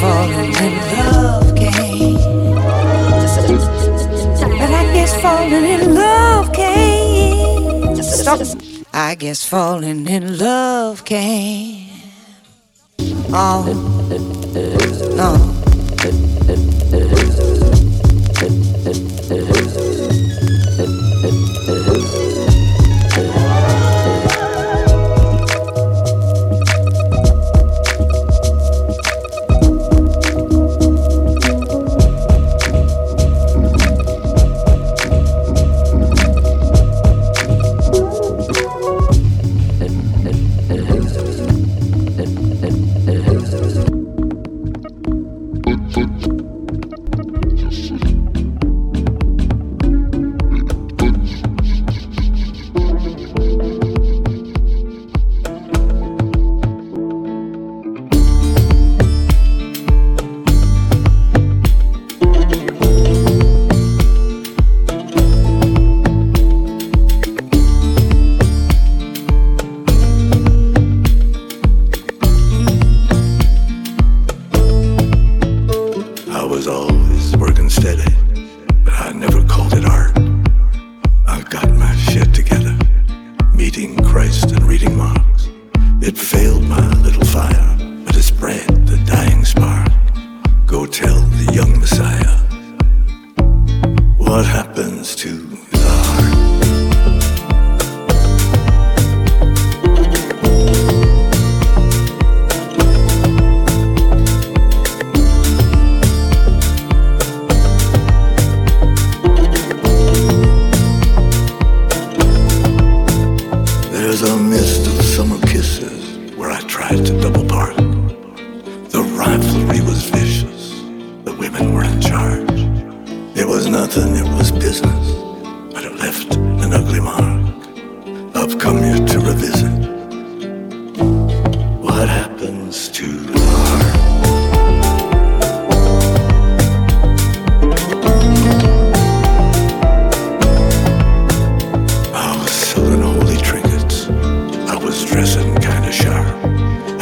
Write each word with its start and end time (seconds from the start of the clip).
falling 0.00 0.54
in 0.64 0.74
love 0.96 1.54
game. 1.54 2.16
But 4.58 4.70
I 4.70 4.84
guess 4.94 5.12
falling 5.20 5.64
in 5.64 5.94
love 5.94 6.52
game. 6.52 8.02
Stop. 8.02 8.40
I 8.92 9.14
guess 9.14 9.44
falling 9.44 10.08
in 10.08 10.38
love 10.38 11.04
game. 11.04 11.88
Oh, 13.32 13.64
no. 15.16 15.49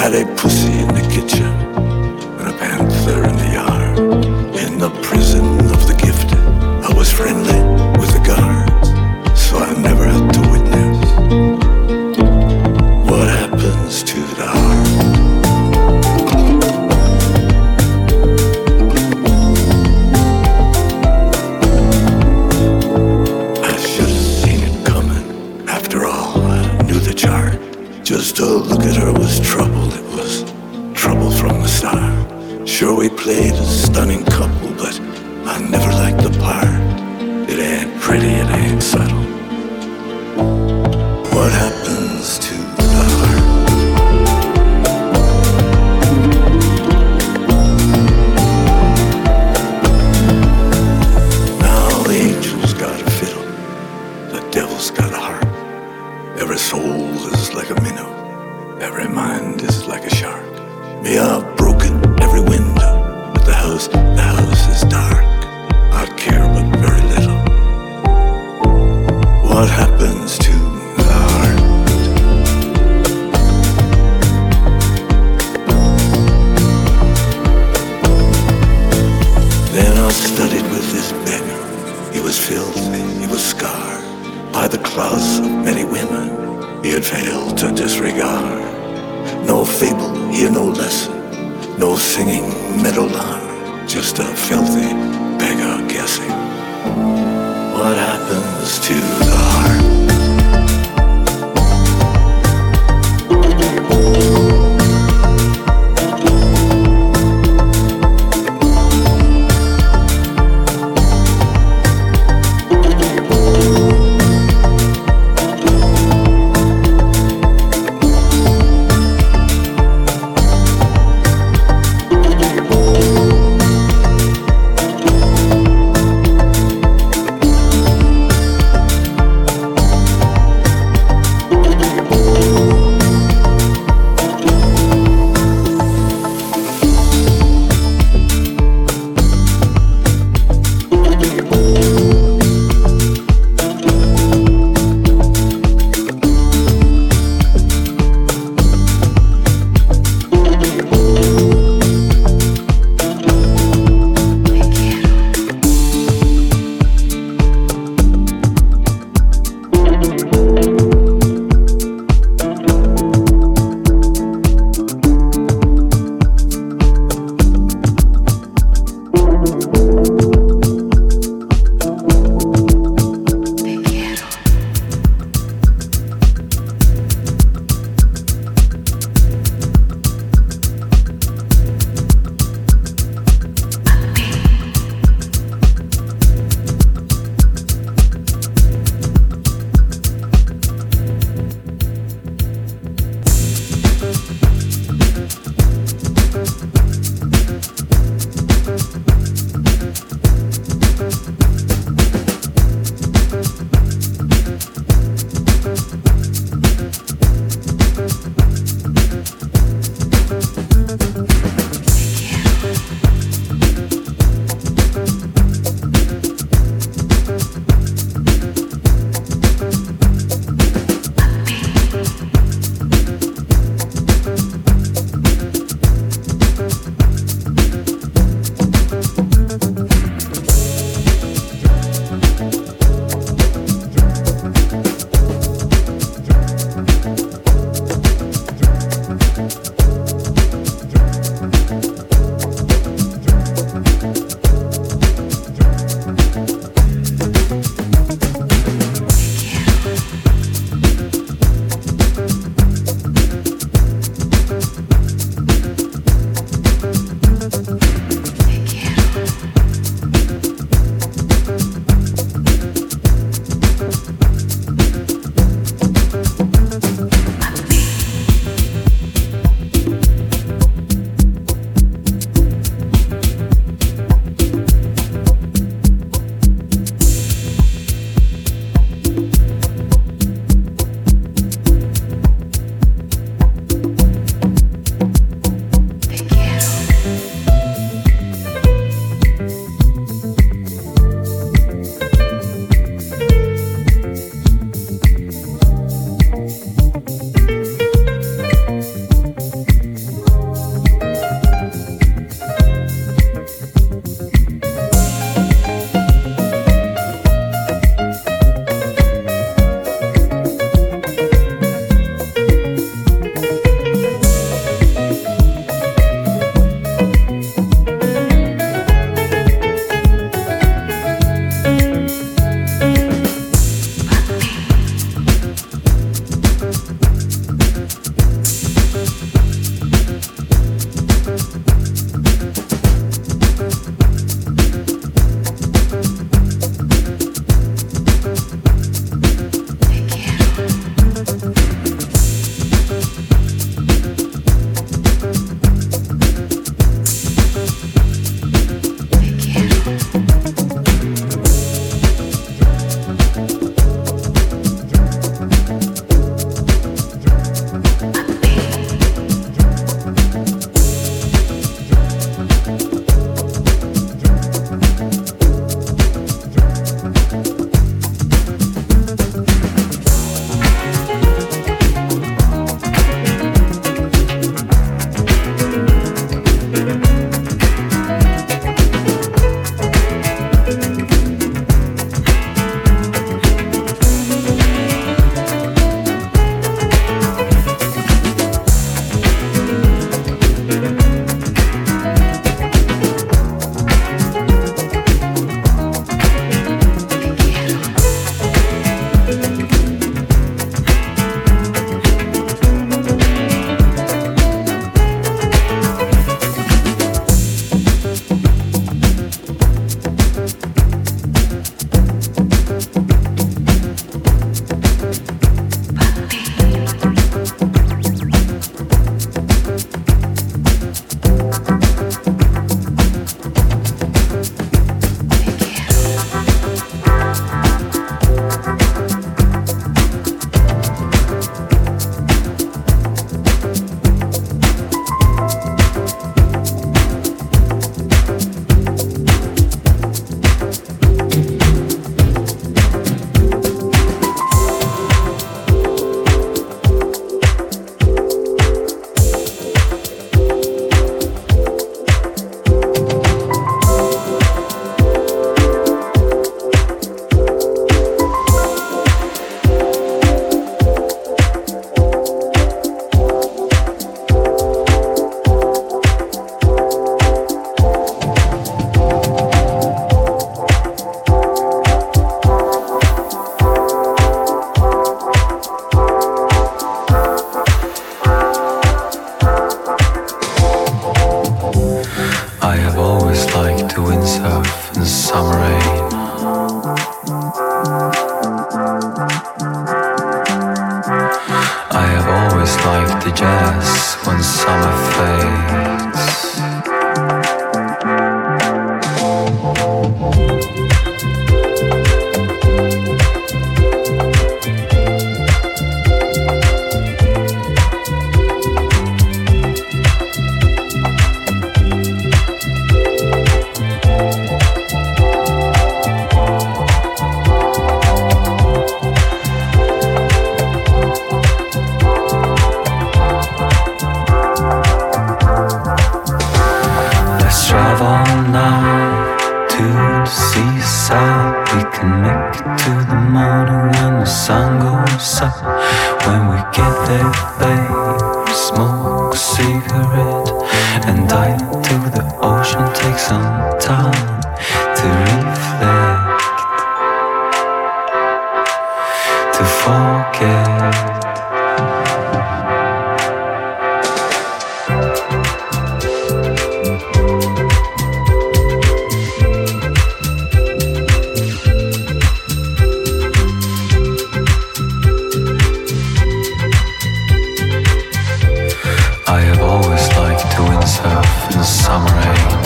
allait 0.09 0.25
pousser 0.25 0.58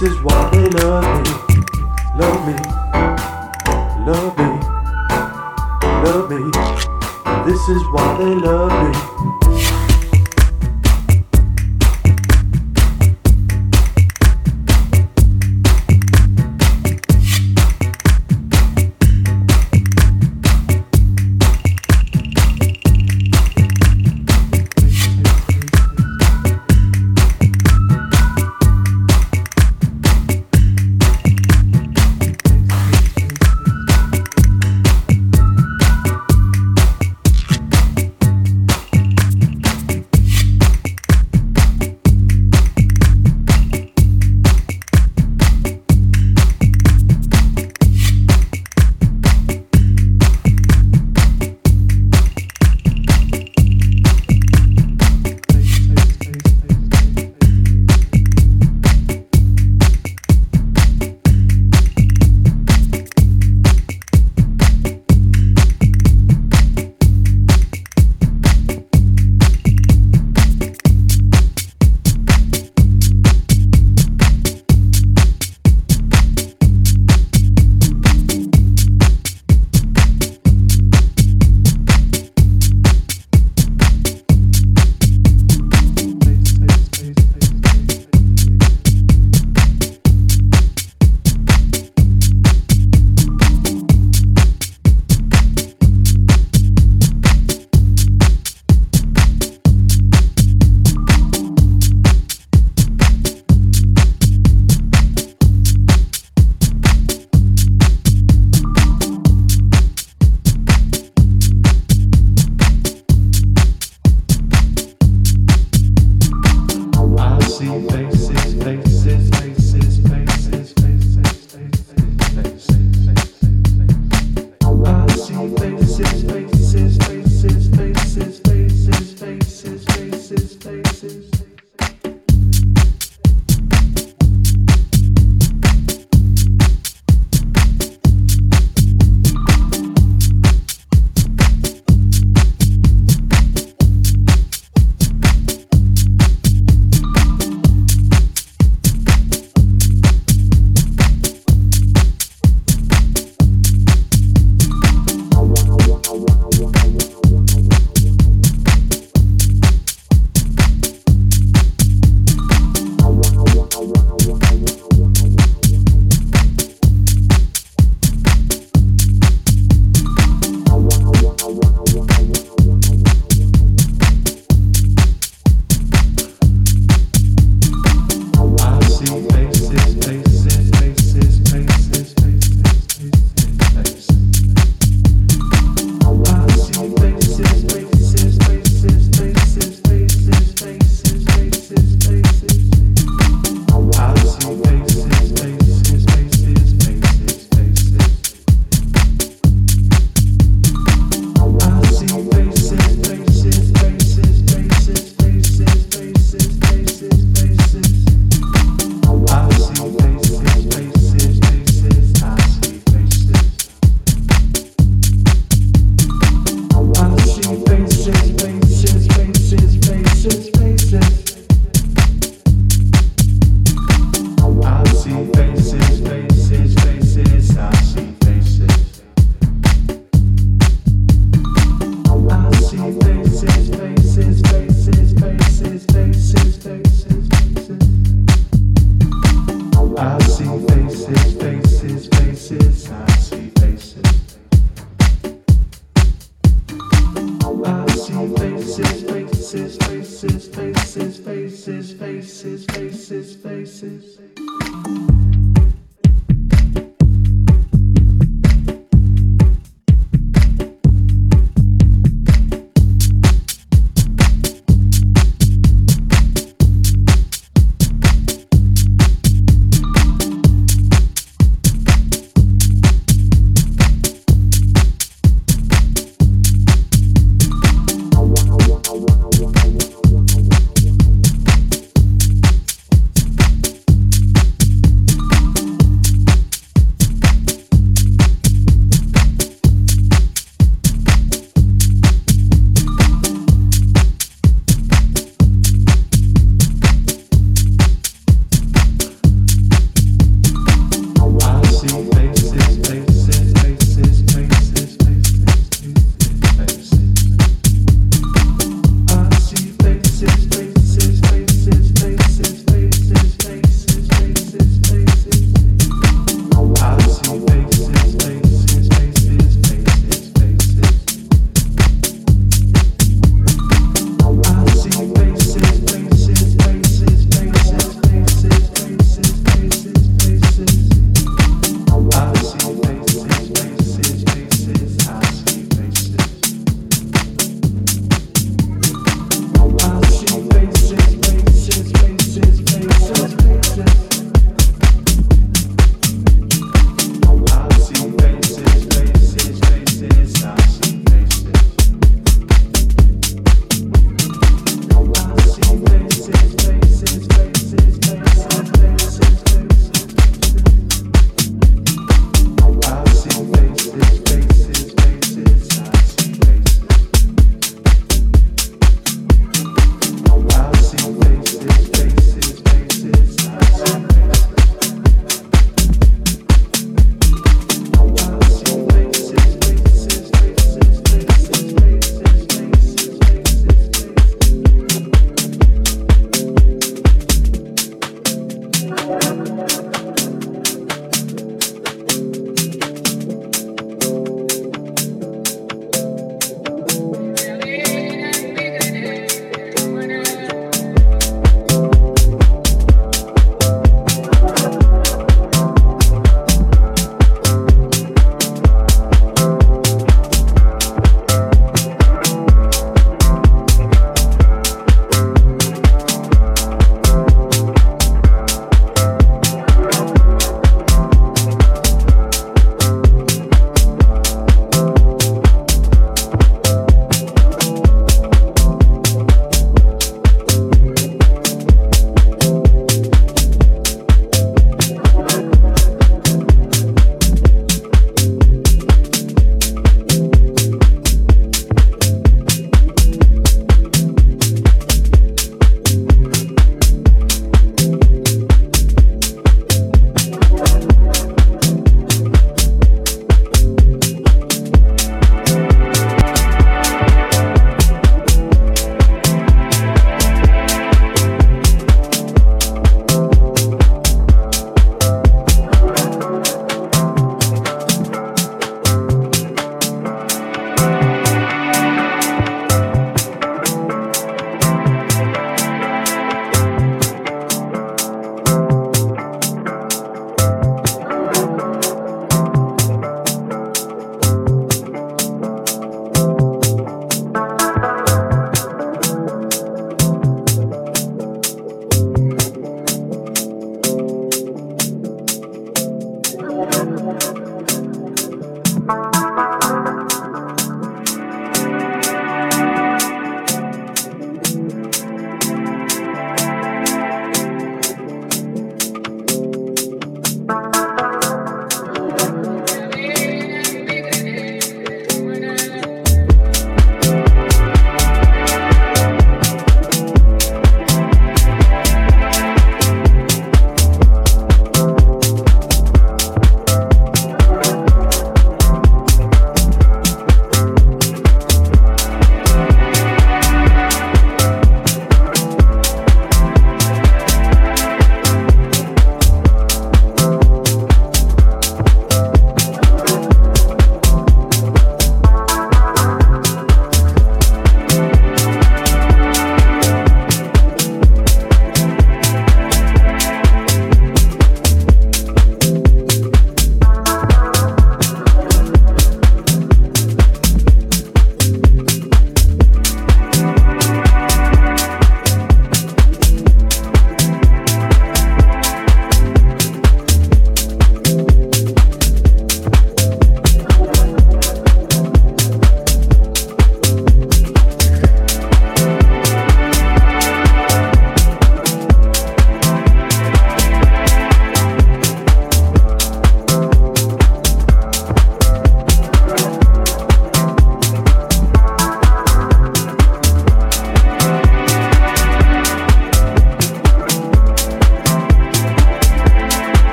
This 0.00 0.12
is 0.12 0.22
why 0.22 0.48
they 0.52 0.68
love 0.68 1.02
me, 1.24 1.32
love 2.14 2.46
me, 2.46 2.54
love 4.06 4.38
me, 4.38 4.50
love 6.04 6.30
me. 6.30 7.50
This 7.50 7.68
is 7.68 7.82
why 7.90 8.16
they 8.16 8.34
love 8.36 8.70
me. 8.86 9.67